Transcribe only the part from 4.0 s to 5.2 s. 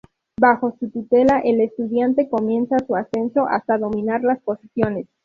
las pociones.